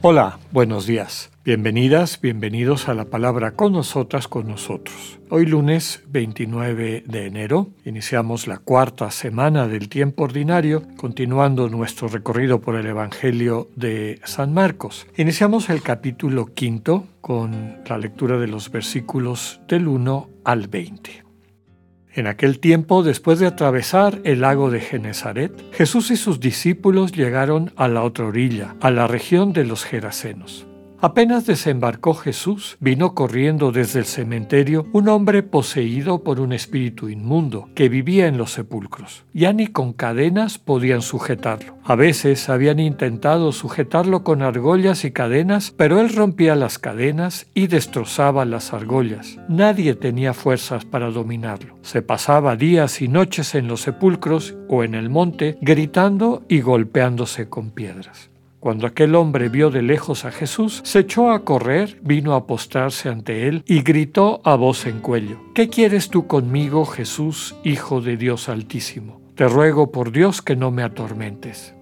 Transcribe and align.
Hola, 0.00 0.38
buenos 0.52 0.86
días. 0.86 1.32
Bienvenidas, 1.44 2.20
bienvenidos 2.20 2.88
a 2.88 2.94
la 2.94 3.06
palabra 3.06 3.56
con 3.56 3.72
nosotras, 3.72 4.28
con 4.28 4.46
nosotros. 4.46 5.18
Hoy 5.28 5.44
lunes 5.44 6.04
29 6.06 7.02
de 7.04 7.26
enero 7.26 7.70
iniciamos 7.84 8.46
la 8.46 8.58
cuarta 8.58 9.10
semana 9.10 9.66
del 9.66 9.88
tiempo 9.88 10.22
ordinario, 10.22 10.84
continuando 10.96 11.68
nuestro 11.68 12.06
recorrido 12.06 12.60
por 12.60 12.76
el 12.76 12.86
Evangelio 12.86 13.70
de 13.74 14.20
San 14.22 14.54
Marcos. 14.54 15.08
Iniciamos 15.16 15.68
el 15.68 15.82
capítulo 15.82 16.46
quinto 16.54 17.08
con 17.20 17.78
la 17.84 17.98
lectura 17.98 18.38
de 18.38 18.46
los 18.46 18.70
versículos 18.70 19.60
del 19.66 19.88
1 19.88 20.30
al 20.44 20.68
20. 20.68 21.27
En 22.18 22.26
aquel 22.26 22.58
tiempo, 22.58 23.04
después 23.04 23.38
de 23.38 23.46
atravesar 23.46 24.18
el 24.24 24.40
lago 24.40 24.72
de 24.72 24.80
Genezaret, 24.80 25.52
Jesús 25.72 26.10
y 26.10 26.16
sus 26.16 26.40
discípulos 26.40 27.12
llegaron 27.12 27.70
a 27.76 27.86
la 27.86 28.02
otra 28.02 28.26
orilla, 28.26 28.74
a 28.80 28.90
la 28.90 29.06
región 29.06 29.52
de 29.52 29.64
los 29.64 29.84
Gerasenos. 29.84 30.66
Apenas 31.00 31.46
desembarcó 31.46 32.12
Jesús, 32.12 32.76
vino 32.80 33.14
corriendo 33.14 33.70
desde 33.70 34.00
el 34.00 34.04
cementerio 34.04 34.86
un 34.92 35.08
hombre 35.08 35.44
poseído 35.44 36.24
por 36.24 36.40
un 36.40 36.52
espíritu 36.52 37.08
inmundo 37.08 37.68
que 37.76 37.88
vivía 37.88 38.26
en 38.26 38.36
los 38.36 38.50
sepulcros. 38.50 39.24
Ya 39.32 39.52
ni 39.52 39.68
con 39.68 39.92
cadenas 39.92 40.58
podían 40.58 41.02
sujetarlo. 41.02 41.78
A 41.84 41.94
veces 41.94 42.48
habían 42.48 42.80
intentado 42.80 43.52
sujetarlo 43.52 44.24
con 44.24 44.42
argollas 44.42 45.04
y 45.04 45.12
cadenas, 45.12 45.72
pero 45.76 46.00
él 46.00 46.12
rompía 46.12 46.56
las 46.56 46.80
cadenas 46.80 47.46
y 47.54 47.68
destrozaba 47.68 48.44
las 48.44 48.72
argollas. 48.72 49.38
Nadie 49.48 49.94
tenía 49.94 50.34
fuerzas 50.34 50.84
para 50.84 51.12
dominarlo. 51.12 51.76
Se 51.82 52.02
pasaba 52.02 52.56
días 52.56 53.00
y 53.02 53.06
noches 53.06 53.54
en 53.54 53.68
los 53.68 53.82
sepulcros 53.82 54.56
o 54.68 54.82
en 54.82 54.96
el 54.96 55.10
monte, 55.10 55.58
gritando 55.60 56.42
y 56.48 56.60
golpeándose 56.60 57.48
con 57.48 57.70
piedras. 57.70 58.30
Cuando 58.60 58.88
aquel 58.88 59.14
hombre 59.14 59.48
vio 59.48 59.70
de 59.70 59.82
lejos 59.82 60.24
a 60.24 60.32
Jesús, 60.32 60.80
se 60.84 61.00
echó 61.00 61.30
a 61.30 61.44
correr, 61.44 62.00
vino 62.02 62.34
a 62.34 62.46
postrarse 62.46 63.08
ante 63.08 63.46
él 63.46 63.62
y 63.66 63.82
gritó 63.82 64.40
a 64.44 64.56
voz 64.56 64.86
en 64.86 64.98
cuello, 64.98 65.38
¿Qué 65.54 65.68
quieres 65.68 66.08
tú 66.08 66.26
conmigo, 66.26 66.84
Jesús, 66.84 67.54
Hijo 67.62 68.00
de 68.00 68.16
Dios 68.16 68.48
Altísimo? 68.48 69.20
Te 69.36 69.46
ruego 69.46 69.92
por 69.92 70.10
Dios 70.10 70.42
que 70.42 70.56
no 70.56 70.72
me 70.72 70.82
atormentes. 70.82 71.74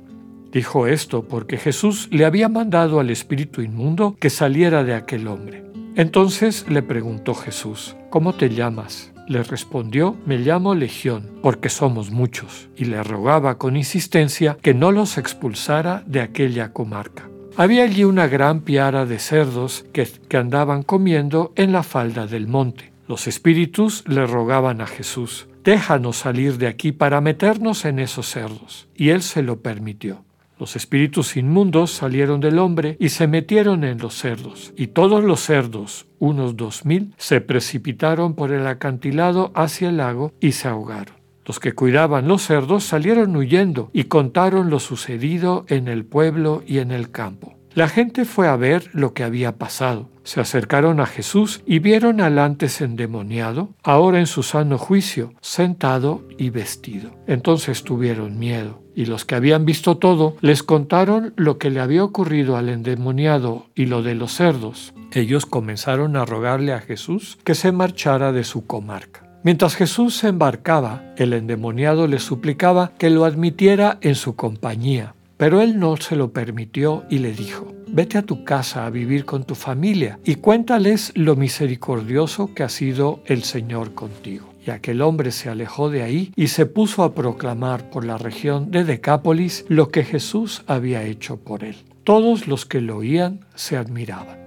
Dijo 0.53 0.87
esto 0.87 1.25
porque 1.25 1.57
Jesús 1.57 2.09
le 2.11 2.27
había 2.27 2.51
mandado 2.51 3.01
al 3.01 3.09
espíritu 3.09 3.63
inmundo 3.63 4.17
que 4.21 4.29
saliera 4.29 4.85
de 4.85 4.95
aquel 4.95 5.29
hombre. 5.29 5.65
Entonces 5.97 6.67
le 6.69 6.83
preguntó 6.83 7.35
Jesús, 7.35 7.97
¿cómo 8.11 8.35
te 8.35 8.51
llamas? 8.51 9.13
Le 9.29 9.43
respondió, 9.43 10.17
me 10.25 10.39
llamo 10.39 10.75
Legión, 10.75 11.31
porque 11.43 11.69
somos 11.69 12.11
muchos, 12.11 12.69
y 12.77 12.85
le 12.85 13.03
rogaba 13.03 13.59
con 13.59 13.77
insistencia 13.77 14.57
que 14.63 14.75
no 14.75 14.93
los 14.93 15.19
expulsara 15.19 16.05
de 16.07 16.21
aquella 16.21 16.73
comarca. 16.73 17.29
Había 17.57 17.85
allí 17.85 18.05
una 18.05 18.29
gran 18.29 18.61
piara 18.61 19.07
de 19.07 19.19
cerdos 19.19 19.87
que, 19.93 20.07
que, 20.29 20.37
andaban 20.37 20.83
comiendo 20.83 21.53
en 21.57 21.73
la 21.73 21.83
falda 21.83 22.27
del 22.27 22.47
monte. 22.47 22.93
Los 23.09 23.27
espíritus 23.27 24.05
le 24.07 24.27
rogaban 24.27 24.81
a 24.81 24.87
Jesús, 24.87 25.49
déjanos 25.65 26.19
salir 26.19 26.59
de 26.59 26.67
aquí 26.67 26.93
para 26.93 27.21
meternos 27.21 27.85
en 27.87 27.99
esos 27.99 28.29
cerdos. 28.29 28.89
Y 28.95 29.09
él 29.09 29.23
se 29.23 29.43
lo 29.43 29.63
permitió. 29.63 30.26
Los 30.59 30.75
espíritus 30.75 31.37
inmundos 31.37 31.91
salieron 31.91 32.41
del 32.41 32.59
hombre 32.59 32.97
y 32.99 33.11
se 33.11 33.27
metieron 33.27 33.85
en 33.85 33.99
los 33.99 34.15
cerdos, 34.15 34.73
y 34.77 34.89
todos 34.89 35.23
los 35.23 35.41
cerdos, 35.41 36.07
unos 36.19 36.57
dos 36.57 36.87
mil, 36.87 37.13
se 37.19 37.43
precipitaron 37.43 38.35
por 38.35 38.53
el 38.53 38.67
acantilado 38.67 39.53
hacia 39.55 39.91
el 39.91 39.99
lago 39.99 40.33
y 40.41 40.53
se 40.53 40.69
ahogaron. 40.69 41.17
Los 41.45 41.61
que 41.61 41.75
cuidaban 41.75 42.27
los 42.27 42.43
cerdos 42.43 42.85
salieron 42.85 43.37
huyendo 43.37 43.91
y 43.93 44.05
contaron 44.05 44.69
lo 44.71 44.81
sucedido 44.81 45.65
en 45.69 45.89
el 45.89 46.05
pueblo 46.05 46.63
y 46.67 46.79
en 46.79 46.91
el 46.91 47.11
campo. 47.11 47.57
La 47.75 47.89
gente 47.89 48.25
fue 48.25 48.49
a 48.49 48.57
ver 48.57 48.89
lo 48.95 49.13
que 49.13 49.23
había 49.23 49.59
pasado. 49.59 50.09
Se 50.25 50.41
acercaron 50.41 50.99
a 50.99 51.05
Jesús 51.05 51.63
y 51.67 51.79
vieron 51.79 52.23
al 52.23 52.39
antes 52.39 52.81
endemoniado, 52.81 53.75
ahora 53.83 54.19
en 54.19 54.27
su 54.27 54.43
sano 54.43 54.79
juicio, 54.79 55.35
sentado 55.43 56.25
y 56.39 56.49
vestido. 56.49 57.11
Entonces 57.27 57.85
tuvieron 57.85 58.39
miedo, 58.39 58.83
y 58.97 59.05
los 59.05 59.25
que 59.25 59.37
habían 59.37 59.65
visto 59.65 59.99
todo 59.99 60.37
les 60.41 60.65
contaron 60.65 61.35
lo 61.37 61.59
que 61.59 61.71
le 61.71 61.81
había 61.81 62.03
ocurrido 62.03 62.57
al 62.57 62.71
endemoniado 62.71 63.67
y 63.77 63.87
lo 63.87 64.03
de 64.03 64.17
los 64.17 64.33
cerdos. 64.33 64.95
Ellos 65.13 65.47
comenzaron 65.47 66.17
a 66.17 66.25
rogarle 66.25 66.73
a 66.73 66.81
Jesús 66.81 67.39
que 67.45 67.55
se 67.55 67.71
marchara 67.71 68.33
de 68.33 68.43
su 68.43 68.67
comarca. 68.67 69.23
Mientras 69.45 69.77
Jesús 69.77 70.17
se 70.17 70.29
embarcaba, 70.29 71.05
el 71.17 71.33
endemoniado 71.35 72.09
le 72.09 72.19
suplicaba 72.19 72.93
que 72.99 73.11
lo 73.11 73.25
admitiera 73.25 73.99
en 74.01 74.17
su 74.17 74.35
compañía. 74.35 75.15
Pero 75.37 75.61
él 75.61 75.79
no 75.79 75.97
se 75.99 76.17
lo 76.17 76.33
permitió 76.33 77.05
y 77.11 77.19
le 77.19 77.33
dijo, 77.33 77.73
vete 77.87 78.19
a 78.19 78.23
tu 78.23 78.45
casa 78.45 78.87
a 78.87 78.91
vivir 78.91 79.27
con 79.27 79.45
tu 79.45 79.55
familia 79.55 80.19
y 80.25 80.37
cuéntales 80.37 81.13
lo 81.15 81.37
misericordioso 81.37 82.55
que 82.55 82.63
ha 82.63 82.71
sido 82.71 83.21
el 83.27 83.43
Señor 83.43 83.95
contigo. 83.95 84.56
Y 84.67 84.71
aquel 84.73 85.01
hombre 85.01 85.31
se 85.31 85.49
alejó 85.49 85.91
de 85.91 86.03
ahí 86.03 86.33
y 86.35 86.49
se 86.49 86.67
puso 86.67 87.05
a 87.05 87.15
proclamar 87.15 87.89
por 87.89 88.05
la 88.05 88.19
región 88.19 88.73
de 88.73 88.83
Decápolis 88.83 89.65
lo 89.69 89.91
que 89.91 90.03
Jesús 90.03 90.65
había 90.67 91.05
hecho 91.05 91.37
por 91.37 91.63
él. 91.63 91.77
Todos 92.03 92.49
los 92.49 92.67
que 92.67 92.81
lo 92.81 92.97
oían 92.97 93.47
se 93.55 93.77
admiraban. 93.77 94.39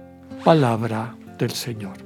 Palabra 0.44 1.16
del 1.38 1.52
Señor. 1.52 1.96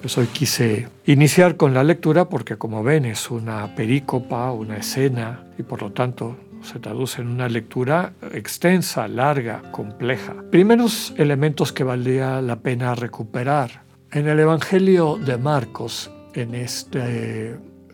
Pues 0.00 0.16
hoy 0.16 0.26
quise 0.28 0.88
iniciar 1.04 1.58
con 1.58 1.74
la 1.74 1.84
lectura 1.84 2.30
porque 2.30 2.56
como 2.56 2.82
ven 2.82 3.04
es 3.04 3.30
una 3.30 3.74
perícopa, 3.74 4.50
una 4.52 4.78
escena 4.78 5.44
y 5.58 5.62
por 5.62 5.82
lo 5.82 5.92
tanto 5.92 6.38
se 6.62 6.78
traduce 6.78 7.20
en 7.20 7.28
una 7.28 7.50
lectura 7.50 8.14
extensa, 8.32 9.08
larga, 9.08 9.60
compleja. 9.72 10.34
Primeros 10.50 11.12
elementos 11.18 11.70
que 11.70 11.84
valdría 11.84 12.40
la 12.40 12.56
pena 12.60 12.94
recuperar. 12.94 13.82
En 14.10 14.26
el 14.26 14.40
Evangelio 14.40 15.18
de 15.18 15.36
Marcos, 15.36 16.10
en 16.34 16.54
esta 16.54 17.06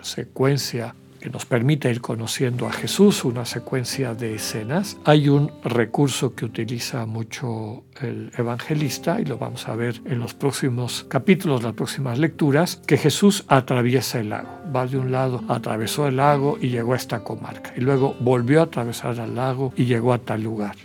secuencia 0.02 0.94
que 1.20 1.28
nos 1.28 1.44
permite 1.44 1.90
ir 1.90 2.00
conociendo 2.00 2.66
a 2.66 2.72
Jesús, 2.72 3.24
una 3.24 3.44
secuencia 3.44 4.14
de 4.14 4.34
escenas. 4.34 4.96
Hay 5.04 5.28
un 5.28 5.52
recurso 5.62 6.34
que 6.34 6.46
utiliza 6.46 7.04
mucho 7.04 7.84
el 8.00 8.32
evangelista, 8.36 9.20
y 9.20 9.26
lo 9.26 9.36
vamos 9.36 9.68
a 9.68 9.76
ver 9.76 10.00
en 10.06 10.18
los 10.18 10.32
próximos 10.32 11.04
capítulos, 11.08 11.62
las 11.62 11.74
próximas 11.74 12.18
lecturas, 12.18 12.80
que 12.86 12.96
Jesús 12.96 13.44
atraviesa 13.48 14.20
el 14.20 14.30
lago. 14.30 14.48
Va 14.74 14.86
de 14.86 14.96
un 14.96 15.12
lado, 15.12 15.44
atravesó 15.48 16.08
el 16.08 16.16
lago 16.16 16.56
y 16.60 16.68
llegó 16.68 16.94
a 16.94 16.96
esta 16.96 17.22
comarca, 17.22 17.74
y 17.76 17.82
luego 17.82 18.16
volvió 18.20 18.60
a 18.60 18.64
atravesar 18.64 19.18
el 19.18 19.34
lago 19.34 19.74
y 19.76 19.84
llegó 19.84 20.14
a 20.14 20.18
tal 20.18 20.42
lugar. 20.42 20.76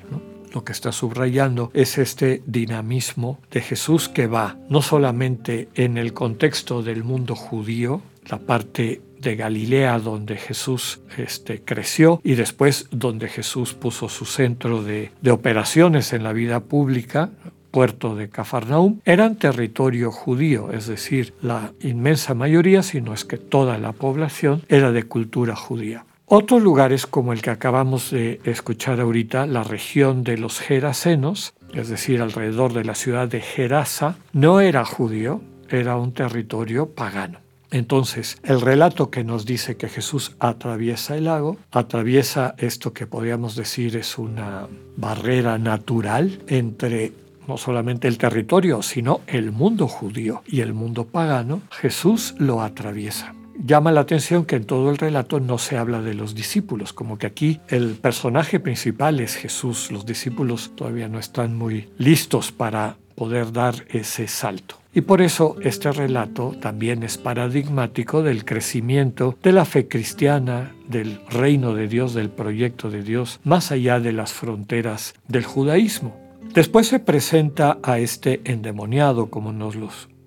Lo 0.56 0.64
que 0.64 0.72
está 0.72 0.94
subrayando 0.94 1.70
es 1.74 1.98
este 1.98 2.42
dinamismo 2.48 3.40
de 3.52 3.62
Jesús 3.62 4.08
que 4.08 4.26
va 4.26 4.58
no 4.70 4.82
solamente 4.82 5.68
en 5.76 5.98
el 5.98 6.14
contexto 6.14 6.82
del 6.82 7.04
mundo 7.04 7.36
judío, 7.36 8.02
la 8.30 8.40
parte 8.40 9.02
de 9.20 9.36
Galilea 9.36 10.00
donde 10.00 10.38
Jesús 10.38 11.02
este, 11.18 11.62
creció 11.62 12.22
y 12.24 12.36
después 12.36 12.88
donde 12.92 13.28
Jesús 13.28 13.74
puso 13.74 14.08
su 14.08 14.26
centro 14.26 14.82
de, 14.82 15.12
operaciones 15.30 16.14
en 16.14 16.24
la 16.24 16.32
vida 16.32 16.62
pública, 16.62 17.32
puerto 17.72 18.16
de 18.16 18.30
Cafarnaum, 18.30 19.02
eran 19.04 19.36
territorio 19.36 20.10
judío, 20.10 20.72
es 20.72 20.88
decir, 20.88 21.34
la 21.42 21.74
inmensa 21.82 22.34
mayoría, 22.34 22.82
si 22.82 23.02
no 23.02 23.14
es 23.14 23.26
que 23.26 23.38
toda 23.38 23.78
la 23.78 23.92
población, 23.92 24.64
era 24.70 24.94
de 24.94 25.04
cultura 25.04 25.58
judía. 25.58 26.06
Otros 26.28 26.64
lugares 26.64 27.06
como 27.06 27.34
el 27.34 27.44
que 27.44 27.52
acabamos 27.52 28.10
de 28.10 28.42
escuchar 28.46 29.00
ahorita, 29.00 29.46
la 29.46 29.64
región 29.64 30.24
de 30.24 30.40
los 30.40 30.60
Gerasenos, 30.60 31.54
es 31.72 31.88
decir, 31.88 32.20
alrededor 32.20 32.74
de 32.74 32.84
la 32.84 32.96
ciudad 32.96 33.28
de 33.28 33.42
Gerasa, 33.42 34.18
no 34.34 34.60
era 34.60 34.86
judío, 34.86 35.42
era 35.70 35.98
un 35.98 36.14
territorio 36.14 36.90
pagano. 36.90 37.40
Entonces, 37.70 38.40
el 38.44 38.62
relato 38.62 39.12
que 39.12 39.24
nos 39.24 39.46
dice 39.46 39.78
que 39.78 39.88
Jesús 39.88 40.36
atraviesa 40.40 41.16
el 41.16 41.26
lago, 41.26 41.58
atraviesa 41.72 42.56
esto 42.58 42.92
que 42.92 43.06
podríamos 43.06 43.56
decir 43.56 43.96
es 43.96 44.18
una 44.18 44.68
barrera 44.98 45.60
natural 45.60 46.42
entre 46.48 47.14
no 47.48 47.58
solamente 47.58 48.08
el 48.08 48.18
territorio, 48.18 48.82
sino 48.82 49.22
el 49.28 49.52
mundo 49.52 49.88
judío 49.88 50.42
y 50.48 50.62
el 50.62 50.74
mundo 50.74 51.06
pagano, 51.06 51.62
Jesús 51.70 52.34
lo 52.40 52.64
atraviesa. 52.64 53.36
Llama 53.58 53.92
la 53.92 54.02
atención 54.02 54.46
que 54.46 54.58
en 54.58 54.66
todo 54.66 54.90
el 54.90 54.98
relato 54.98 55.40
no 55.40 55.58
se 55.58 55.78
habla 55.78 56.02
de 56.02 56.14
los 56.14 56.36
discípulos, 56.36 56.94
como 56.94 57.18
que 57.18 57.28
aquí 57.28 57.62
el 57.70 57.96
personaje 57.96 58.60
principal 58.60 59.20
es 59.20 59.36
Jesús. 59.36 59.92
Los 59.92 60.06
discípulos 60.06 60.72
todavía 60.76 61.08
no 61.08 61.20
están 61.20 61.58
muy 61.58 61.90
listos 61.98 62.52
para 62.52 62.98
poder 63.16 63.54
dar 63.54 63.86
ese 63.90 64.28
salto. 64.28 64.76
Y 64.94 65.02
por 65.02 65.22
eso 65.22 65.56
este 65.62 65.92
relato 65.92 66.56
también 66.62 67.04
es 67.04 67.18
paradigmático 67.18 68.24
del 68.24 68.46
crecimiento 68.46 69.38
de 69.42 69.52
la 69.52 69.66
fe 69.66 69.88
cristiana, 69.88 70.74
del 70.88 71.20
reino 71.30 71.74
de 71.74 71.88
Dios, 71.88 72.14
del 72.14 72.30
proyecto 72.30 72.90
de 72.90 73.04
Dios, 73.04 73.40
más 73.44 73.72
allá 73.72 74.00
de 74.00 74.14
las 74.14 74.32
fronteras 74.32 75.14
del 75.28 75.44
judaísmo. 75.44 76.16
Después 76.54 76.88
se 76.88 77.00
presenta 77.00 77.78
a 77.84 78.00
este 78.00 78.42
endemoniado, 78.46 79.30
como 79.30 79.52
nos, 79.52 79.76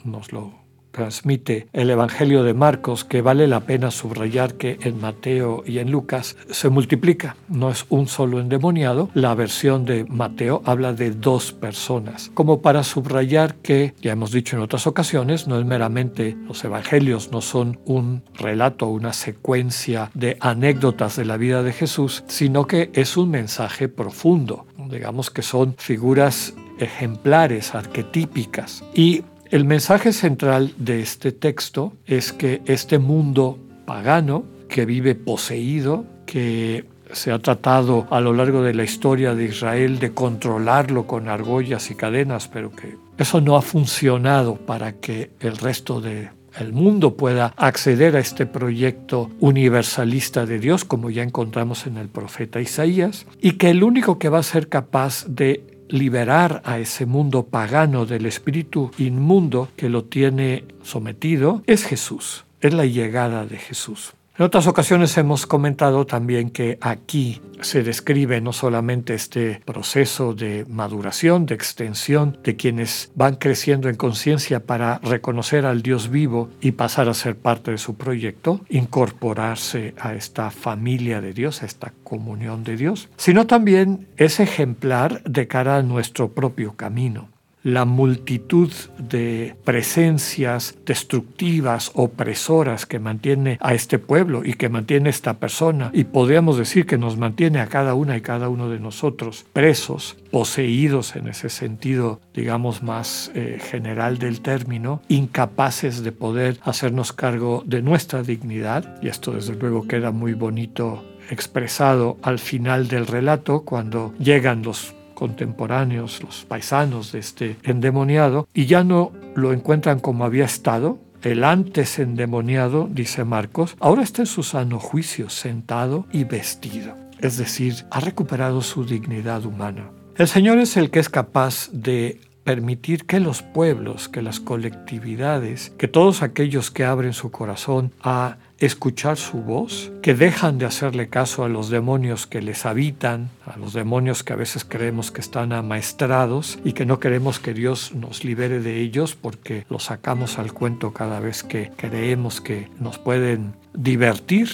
nos 0.05 0.33
lo 0.33 0.53
transmite 0.99 1.69
el 1.73 1.91
Evangelio 1.91 2.43
de 2.43 2.55
Marcos, 2.55 3.05
que 3.05 3.23
vale 3.23 3.47
la 3.47 3.61
pena 3.61 3.93
subrayar 3.93 4.55
que 4.55 4.81
en 4.83 5.01
Mateo 5.01 5.63
y 5.65 5.79
en 5.79 5.93
Lucas 5.93 6.37
se 6.51 6.71
multiplica, 6.71 7.37
no 7.49 7.71
es 7.71 7.87
un 7.89 8.09
solo 8.09 8.41
endemoniado, 8.41 9.09
la 9.15 9.33
versión 9.37 9.85
de 9.85 10.05
Mateo 10.07 10.61
habla 10.65 10.93
de 10.93 11.13
dos 11.13 11.53
personas, 11.53 12.33
como 12.35 12.63
para 12.63 12.83
subrayar 12.83 13.55
que, 13.55 13.95
ya 14.03 14.11
hemos 14.11 14.33
dicho 14.33 14.57
en 14.57 14.63
otras 14.63 14.89
ocasiones, 14.89 15.47
no 15.47 15.61
es 15.61 15.65
meramente 15.65 16.37
los 16.49 16.65
Evangelios, 16.65 17.31
no 17.31 17.43
son 17.43 17.79
un 17.85 18.25
relato, 18.35 18.89
una 18.89 19.13
secuencia 19.13 20.11
de 20.15 20.37
anécdotas 20.41 21.15
de 21.15 21.27
la 21.27 21.37
vida 21.37 21.63
de 21.63 21.73
Jesús, 21.73 22.25
sino 22.27 22.67
que 22.67 22.91
es 22.93 23.17
un 23.17 23.31
mensaje 23.31 23.89
profundo, 23.89 24.67
digamos 24.91 25.31
que 25.31 25.43
son 25.43 25.77
figuras 25.79 26.55
ejemplares, 26.81 27.75
arquetípicas. 27.75 28.85
Y 28.95 29.23
el 29.51 29.65
mensaje 29.65 30.13
central 30.13 30.75
de 30.77 31.01
este 31.01 31.33
texto 31.33 31.95
es 32.07 32.33
que 32.33 32.61
este 32.67 32.99
mundo 32.99 33.59
pagano 33.87 34.45
que 34.69 34.85
vive 34.85 35.15
poseído, 35.15 36.05
que 36.27 36.85
se 37.13 37.33
ha 37.33 37.39
tratado 37.39 38.07
a 38.11 38.21
lo 38.21 38.35
largo 38.35 38.63
de 38.63 38.75
la 38.75 38.85
historia 38.85 39.35
de 39.35 39.47
Israel 39.47 39.99
de 39.99 40.13
controlarlo 40.13 41.07
con 41.07 41.29
argollas 41.29 41.91
y 41.91 41.95
cadenas, 41.95 42.49
pero 42.49 42.71
que 42.71 42.97
eso 43.17 43.41
no 43.41 43.57
ha 43.57 43.63
funcionado 43.63 44.57
para 44.57 44.93
que 44.93 45.31
el 45.41 45.57
resto 45.57 46.03
del 46.03 46.73
mundo 46.73 47.17
pueda 47.17 47.55
acceder 47.57 48.17
a 48.17 48.21
este 48.21 48.45
proyecto 48.45 49.31
universalista 49.41 50.45
de 50.45 50.59
Dios, 50.59 50.85
como 50.85 51.09
ya 51.09 51.23
encontramos 51.23 51.87
en 51.87 51.97
el 51.97 52.09
profeta 52.09 52.61
Isaías, 52.61 53.27
y 53.41 53.53
que 53.53 53.71
el 53.71 53.83
único 53.83 54.19
que 54.19 54.29
va 54.29 54.41
a 54.41 54.43
ser 54.43 54.69
capaz 54.69 55.25
de 55.27 55.78
liberar 55.89 56.63
a 56.65 56.79
ese 56.79 57.07
mundo 57.07 57.47
pagano 57.47 58.07
del 58.07 58.27
espíritu 58.27 58.91
inmundo 58.99 59.69
que 59.77 59.89
lo 59.89 60.05
tiene 60.05 60.65
sometido 60.83 61.63
es 61.67 61.85
Jesús, 61.85 62.45
es 62.61 62.75
la 62.75 62.85
llegada 62.85 63.47
de 63.47 63.59
Jesús. 63.59 64.15
En 64.39 64.45
otras 64.45 64.69
ocasiones 64.69 65.19
hemos 65.19 65.49
comentado 65.49 66.07
también 66.07 66.51
que 66.51 66.79
aquí 66.81 67.43
se 67.61 67.83
describe 67.83 68.41
no 68.41 68.53
solamente 68.53 69.15
este 69.15 69.61
proceso 69.65 70.33
de 70.33 70.65
maduración, 70.69 71.45
de 71.45 71.57
extensión 71.57 72.39
de 72.45 72.55
quienes 72.55 73.11
van 73.17 73.35
creciendo 73.35 73.89
en 73.89 73.97
conciencia 73.97 74.65
para 74.65 74.99
reconocer 74.99 75.67
al 75.67 75.83
Dios 75.83 76.09
vivo 76.09 76.51
y 76.61 76.71
pasar 76.71 77.09
a 77.09 77.15
ser 77.15 77.37
parte 77.37 77.73
de 77.73 77.79
su 77.79 77.97
proyecto, 77.97 78.61
incorporarse 78.69 79.95
a 79.99 80.15
esta 80.15 80.53
familia 80.53 81.21
de 81.21 81.33
Dios, 81.33 81.65
a 81.65 81.67
esta 81.67 81.93
comunión 82.05 82.63
de 82.63 82.77
Dios, 82.77 83.09
sino 83.17 83.49
también 83.49 84.07
es 84.17 84.39
ejemplar 84.39 85.21
de 85.25 85.49
cara 85.49 85.79
a 85.79 85.83
nuestro 85.83 86.33
propio 86.33 86.77
camino 86.77 87.29
la 87.63 87.85
multitud 87.85 88.71
de 88.99 89.55
presencias 89.65 90.77
destructivas, 90.87 91.91
opresoras 91.95 92.87
que 92.87 92.99
mantiene 92.99 93.59
a 93.61 93.75
este 93.75 93.99
pueblo 93.99 94.43
y 94.45 94.55
que 94.55 94.69
mantiene 94.69 95.11
esta 95.11 95.35
persona, 95.35 95.91
y 95.93 96.05
podríamos 96.05 96.57
decir 96.57 96.87
que 96.87 96.99
nos 96.99 97.17
mantiene 97.17 97.61
a 97.61 97.67
cada 97.67 97.95
una 97.95 98.17
y 98.17 98.21
cada 98.21 98.49
uno 98.49 98.69
de 98.69 98.81
nosotros 98.81 99.45
presos, 99.53 100.17
poseídos 100.31 101.17
en 101.17 101.29
ese 101.29 101.49
sentido, 101.49 102.21
digamos, 102.35 102.83
más 102.83 103.31
eh, 103.35 103.59
general 103.61 104.19
del 104.19 104.41
término, 104.41 105.03
incapaces 105.09 106.03
de 106.03 106.13
poder 106.13 106.59
hacernos 106.63 107.13
cargo 107.13 107.63
de 107.67 107.83
nuestra 107.83 108.23
dignidad, 108.23 108.99
y 109.03 109.09
esto 109.09 109.33
desde 109.33 109.55
luego 109.55 109.87
queda 109.87 110.11
muy 110.11 110.35
bonito 110.35 111.05
expresado 111.31 112.17
al 112.23 112.39
final 112.39 112.89
del 112.89 113.07
relato 113.07 113.63
cuando 113.63 114.15
llegan 114.19 114.63
los 114.63 114.95
contemporáneos, 115.19 116.23
los 116.23 116.45
paisanos 116.45 117.11
de 117.11 117.19
este 117.19 117.57
endemoniado, 117.65 118.47
y 118.55 118.67
ya 118.67 118.85
no 118.85 119.11
lo 119.35 119.53
encuentran 119.53 119.99
como 119.99 120.25
había 120.25 120.45
estado, 120.45 121.01
el 121.23 121.43
antes 121.43 121.99
endemoniado, 121.99 122.89
dice 122.89 123.25
Marcos, 123.25 123.77
ahora 123.81 124.05
está 124.05 124.23
en 124.23 124.27
su 124.27 124.45
sano 124.45 124.79
juicio, 124.79 125.29
sentado 125.29 126.07
y 126.13 126.23
vestido. 126.23 126.95
Es 127.19 127.37
decir, 127.37 127.85
ha 127.91 127.99
recuperado 127.99 128.63
su 128.63 128.85
dignidad 128.85 129.45
humana. 129.45 129.91
El 130.15 130.29
Señor 130.29 130.59
es 130.59 130.77
el 130.77 130.93
que 130.93 131.01
es 131.01 131.09
capaz 131.09 131.69
de 131.73 132.21
permitir 132.45 133.05
que 133.05 133.19
los 133.19 133.43
pueblos, 133.43 134.09
que 134.09 134.23
las 134.23 134.39
colectividades, 134.39 135.71
que 135.77 135.89
todos 135.89 136.23
aquellos 136.23 136.71
que 136.71 136.85
abren 136.85 137.13
su 137.13 137.33
corazón 137.33 137.93
a 138.01 138.37
escuchar 138.59 139.17
su 139.17 139.39
voz, 139.39 139.93
que 140.03 140.15
dejan 140.15 140.59
de 140.59 140.67
hacerle 140.67 141.09
caso 141.09 141.45
a 141.45 141.49
los 141.49 141.71
demonios 141.71 142.27
que 142.27 142.43
les 142.43 142.67
habitan, 142.67 143.31
a 143.47 143.57
los 143.57 143.73
demonios 143.73 144.25
que 144.25 144.33
a 144.33 144.37
veces 144.37 144.65
creemos 144.65 145.11
que 145.11 145.21
están 145.21 145.53
amaestrados 145.53 146.59
y 146.65 146.73
que 146.73 146.85
no 146.85 146.99
queremos 146.99 147.39
que 147.39 147.55
Dios 147.55 147.95
nos 147.95 148.25
libere 148.25 148.61
de 148.61 148.81
ellos 148.81 149.15
porque 149.15 149.65
los 149.69 149.85
sacamos 149.85 150.39
al 150.39 150.53
cuento 150.53 150.93
cada 150.93 151.21
vez 151.21 151.43
que 151.43 151.71
creemos 151.77 152.41
que 152.41 152.69
nos 152.81 152.99
pueden 152.99 153.55
divertir, 153.75 154.49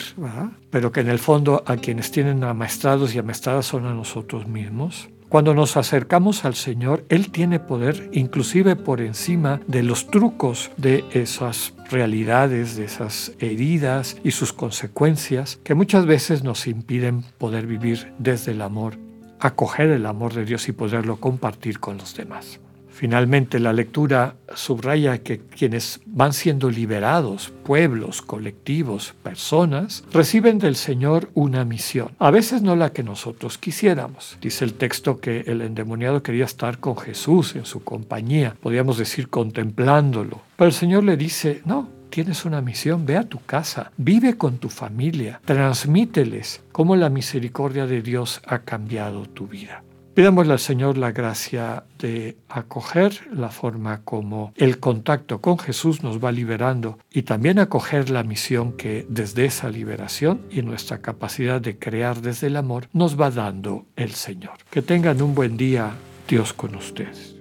pero 0.71 0.93
que 0.93 1.01
en 1.01 1.09
el 1.09 1.19
fondo 1.19 1.65
a 1.67 1.77
quienes 1.77 2.11
tienen 2.11 2.45
amaestrados 2.45 3.15
y 3.15 3.19
amaestradas 3.19 3.65
son 3.65 3.87
a 3.87 3.95
nosotros 3.95 4.47
mismos. 4.47 5.09
Cuando 5.35 5.53
nos 5.53 5.77
acercamos 5.77 6.45
al 6.45 6.55
Señor, 6.55 7.05
Él 7.09 7.33
tiene 7.33 7.59
poder 7.59 8.09
inclusive 8.13 8.77
por 8.77 9.01
encima 9.01 9.61
de 9.67 9.83
los 9.83 10.07
trucos 10.07 10.71
de 10.77 11.05
esas 11.11 11.75
realidades, 11.91 12.77
de 12.77 12.85
esas 12.85 13.33
heridas 13.41 14.17
y 14.23 14.31
sus 14.31 14.53
consecuencias 14.53 15.59
que 15.65 15.75
muchas 15.75 16.07
veces 16.07 16.45
nos 16.45 16.69
impiden 16.69 17.25
poder 17.37 17.67
vivir 17.67 18.13
desde 18.21 18.53
el 18.53 18.63
amor, 18.63 18.97
acoger 19.41 19.89
el 19.89 20.07
amor 20.07 20.35
de 20.35 20.45
Dios 20.45 20.69
y 20.69 20.73
poderlo 20.73 21.17
compartir 21.17 21.81
con 21.81 21.99
los 21.99 22.15
demás. 22.15 22.61
Finalmente, 22.94 23.58
la 23.58 23.73
lectura 23.73 24.37
subraya 24.55 25.19
que 25.19 25.41
quienes 25.41 26.00
van 26.06 26.32
siendo 26.32 26.70
liberados, 26.70 27.52
pueblos, 27.64 28.23
colectivos, 28.23 29.17
personas, 29.20 30.05
reciben 30.12 30.61
del 30.61 30.76
Señor 30.76 31.29
una 31.35 31.64
misión, 31.64 32.12
a 32.20 32.31
veces 32.31 32.62
no 32.62 32.76
la 32.76 32.93
que 32.93 33.02
nosotros 33.02 33.58
quisiéramos. 33.58 34.38
Dice 34.41 34.64
el 34.64 34.75
texto 34.75 35.19
que 35.19 35.41
el 35.41 35.62
endemoniado 35.62 36.23
quería 36.23 36.44
estar 36.44 36.79
con 36.79 36.96
Jesús 36.96 37.56
en 37.56 37.64
su 37.64 37.82
compañía, 37.82 38.55
podríamos 38.62 38.96
decir 38.96 39.29
contemplándolo, 39.29 40.43
pero 40.56 40.69
el 40.69 40.75
Señor 40.75 41.02
le 41.02 41.17
dice, 41.17 41.62
no, 41.64 41.88
tienes 42.11 42.44
una 42.44 42.61
misión, 42.61 43.06
ve 43.06 43.17
a 43.17 43.29
tu 43.29 43.41
casa, 43.44 43.91
vive 43.96 44.38
con 44.38 44.58
tu 44.58 44.69
familia, 44.69 45.41
transmíteles 45.44 46.62
cómo 46.70 46.94
la 46.94 47.11
misericordia 47.11 47.89
de 47.89 48.03
Dios 48.03 48.41
ha 48.46 48.60
cambiado 48.60 49.27
tu 49.27 49.48
vida. 49.48 49.82
Pidámosle 50.15 50.53
al 50.53 50.61
Señor 50.61 50.97
la 50.97 51.11
gracia 51.11 51.83
de 51.99 52.37
acoger 52.49 53.27
la 53.33 53.49
forma 53.49 54.03
como 54.05 54.53
el 54.55 54.79
contacto 54.79 55.41
con 55.41 55.59
Jesús 55.59 56.05
nos 56.05 56.25
va 56.25 56.31
liberando 56.31 57.01
y 57.11 57.23
también 57.23 57.59
acoger 57.59 58.11
la 58.11 58.23
misión 58.23 58.75
que 58.75 59.06
desde 59.09 59.44
esa 59.44 59.69
liberación 59.69 60.43
y 60.51 60.63
nuestra 60.63 60.99
capacidad 60.99 61.61
de 61.61 61.81
crear 61.81 62.21
desde 62.21 62.47
el 62.47 62.56
amor 62.56 62.89
nos 62.93 63.21
va 63.21 63.33
dando 63.33 63.87
el 63.97 64.13
Señor. 64.13 64.53
Que 64.71 64.83
tengan 64.83 65.21
un 65.21 65.35
buen 65.35 65.56
día, 65.56 65.91
Dios 66.29 66.53
con 66.53 66.77
ustedes. 66.77 67.35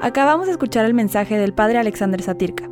Acabamos 0.00 0.46
de 0.46 0.52
escuchar 0.52 0.84
el 0.84 0.94
mensaje 0.94 1.38
del 1.38 1.54
Padre 1.54 1.78
Alexander 1.78 2.22
Satirka. 2.22 2.71